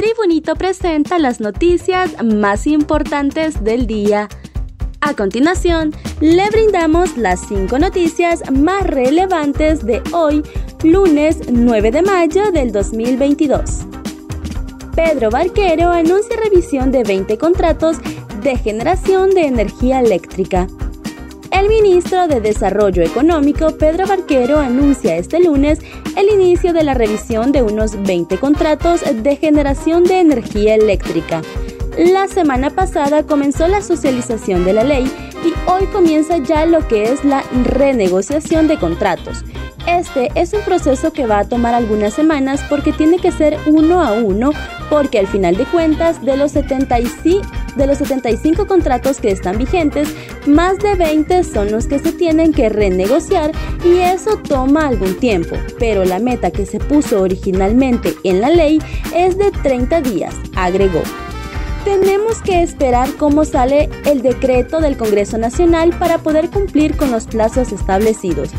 [0.00, 4.30] Tribunito presenta las noticias más importantes del día.
[5.02, 5.92] A continuación,
[6.22, 10.42] le brindamos las cinco noticias más relevantes de hoy,
[10.82, 13.80] lunes 9 de mayo del 2022.
[14.96, 17.98] Pedro Barquero anuncia revisión de 20 contratos
[18.42, 20.66] de generación de energía eléctrica.
[21.50, 25.80] El ministro de Desarrollo Económico, Pedro Barquero, anuncia este lunes
[26.16, 31.42] el inicio de la revisión de unos 20 contratos de generación de energía eléctrica.
[31.98, 35.10] La semana pasada comenzó la socialización de la ley
[35.44, 39.44] y hoy comienza ya lo que es la renegociación de contratos.
[39.86, 44.00] Este es un proceso que va a tomar algunas semanas porque tiene que ser uno
[44.02, 44.52] a uno
[44.88, 47.42] porque al final de cuentas de los 75
[47.76, 50.08] de los 75 contratos que están vigentes,
[50.46, 53.52] más de 20 son los que se tienen que renegociar
[53.84, 58.80] y eso toma algún tiempo, pero la meta que se puso originalmente en la ley
[59.14, 61.02] es de 30 días, agregó.
[61.84, 67.26] Tenemos que esperar cómo sale el decreto del Congreso Nacional para poder cumplir con los
[67.26, 68.50] plazos establecidos.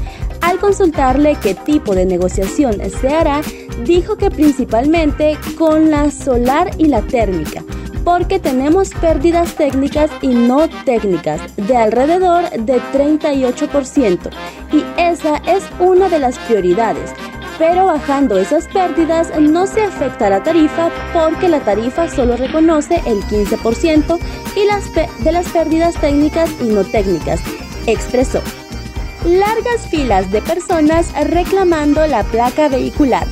[0.41, 3.41] Al consultarle qué tipo de negociación se hará,
[3.85, 7.63] dijo que principalmente con la solar y la térmica,
[8.03, 14.29] porque tenemos pérdidas técnicas y no técnicas de alrededor de 38%
[14.71, 17.13] y esa es una de las prioridades.
[17.57, 23.21] Pero bajando esas pérdidas no se afecta la tarifa porque la tarifa solo reconoce el
[23.23, 24.19] 15%
[24.55, 24.91] y las
[25.23, 27.39] de las pérdidas técnicas y no técnicas,
[27.85, 28.41] expresó.
[29.25, 33.27] Largas filas de personas reclamando la placa vehicular.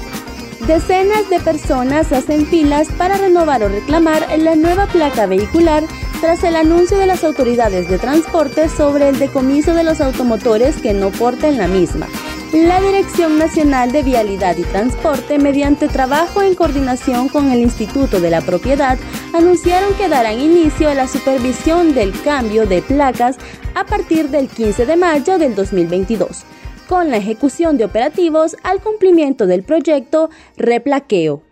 [0.67, 5.83] Decenas de personas hacen filas para renovar o reclamar la nueva placa vehicular
[6.19, 10.93] tras el anuncio de las autoridades de transporte sobre el decomiso de los automotores que
[10.93, 12.07] no porten la misma.
[12.51, 18.31] La Dirección Nacional de Vialidad y Transporte, mediante trabajo en coordinación con el Instituto de
[18.31, 18.97] la Propiedad,
[19.33, 23.37] anunciaron que darán inicio a la supervisión del cambio de placas
[23.75, 26.43] a partir del 15 de mayo del 2022
[26.89, 31.43] con la ejecución de operativos al cumplimiento del proyecto Replaqueo.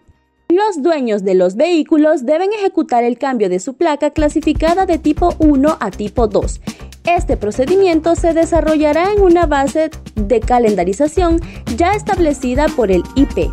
[0.49, 5.35] Los dueños de los vehículos deben ejecutar el cambio de su placa clasificada de tipo
[5.37, 6.59] 1 a tipo 2.
[7.05, 11.39] Este procedimiento se desarrollará en una base de calendarización
[11.77, 13.51] ya establecida por el IP.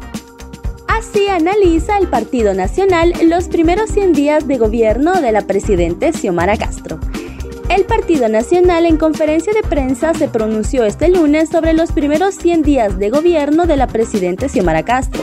[0.89, 6.57] Así analiza el Partido Nacional los primeros 100 días de gobierno de la presidente Xiomara
[6.57, 6.99] Castro.
[7.69, 12.63] El Partido Nacional en conferencia de prensa se pronunció este lunes sobre los primeros 100
[12.63, 15.23] días de gobierno de la presidenta Xiomara Castro.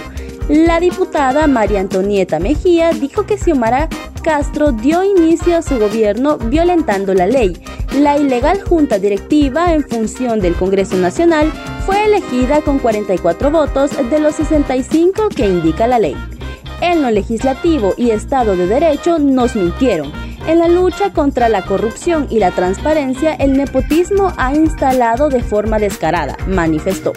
[0.50, 3.88] La diputada María Antonieta Mejía dijo que Xiomara
[4.24, 7.62] Castro dio inicio a su gobierno violentando la ley.
[8.00, 11.52] La ilegal junta directiva en función del Congreso Nacional
[11.86, 16.16] fue elegida con 44 votos de los 65 que indica la ley.
[16.82, 20.12] En lo legislativo y Estado de Derecho nos mintieron
[20.48, 25.80] en la lucha contra la corrupción y la transparencia, el nepotismo ha instalado de forma
[25.80, 27.14] descarada, manifestó.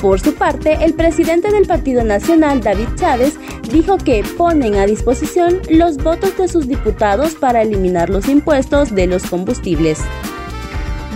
[0.00, 3.38] Por su parte, el presidente del Partido Nacional, David Chávez,
[3.70, 9.06] dijo que ponen a disposición los votos de sus diputados para eliminar los impuestos de
[9.06, 10.00] los combustibles.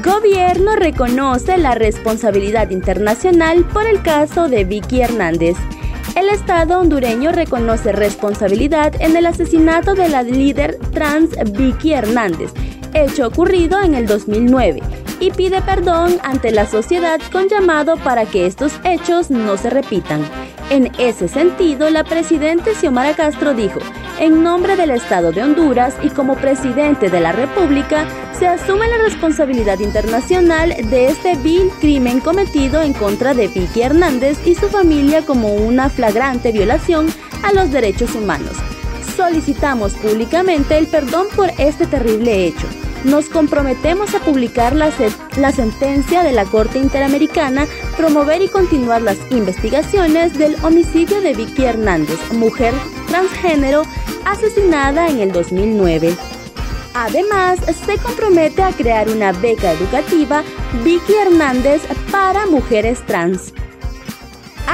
[0.02, 5.56] Gobierno reconoce la responsabilidad internacional por el caso de Vicky Hernández.
[6.18, 12.50] El Estado hondureño reconoce responsabilidad en el asesinato de la líder trans Vicky Hernández,
[12.92, 14.82] hecho ocurrido en el 2009,
[15.20, 20.20] y pide perdón ante la sociedad con llamado para que estos hechos no se repitan.
[20.70, 23.78] En ese sentido, la presidenta Xiomara Castro dijo,
[24.18, 28.06] en nombre del Estado de Honduras y como presidente de la República,
[28.38, 34.38] se asume la responsabilidad internacional de este vil crimen cometido en contra de Vicky Hernández
[34.46, 37.08] y su familia como una flagrante violación
[37.42, 38.56] a los derechos humanos.
[39.16, 42.66] Solicitamos públicamente el perdón por este terrible hecho.
[43.04, 44.90] Nos comprometemos a publicar la,
[45.52, 47.66] sentencia de la Corte Interamericana,
[47.96, 52.74] promover y continuar las investigaciones del homicidio de Vicky Hernández, mujer
[53.06, 53.82] transgénero
[54.24, 56.16] asesinada en el 2009.
[56.94, 60.42] Además, se compromete a crear una beca educativa
[60.84, 63.52] Vicky Hernández para mujeres trans.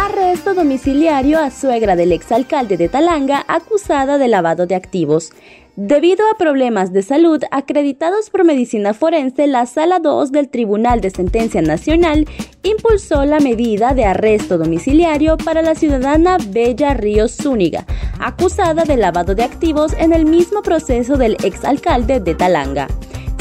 [0.05, 5.33] Arresto domiciliario a suegra del exalcalde de Talanga acusada de lavado de activos.
[5.77, 11.09] Debido a problemas de salud acreditados por medicina forense, la Sala 2 del Tribunal de
[11.09, 12.29] Sentencia Nacional
[12.63, 17.87] impulsó la medida de arresto domiciliario para la ciudadana Bella Ríos Zúñiga,
[18.21, 22.89] acusada de lavado de activos en el mismo proceso del exalcalde de Talanga.